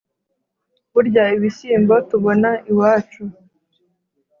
[0.93, 3.23] burya ibishyimbo tubona iwacu